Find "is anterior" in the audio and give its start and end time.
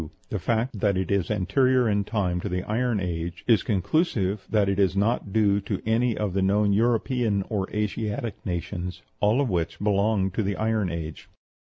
1.11-1.87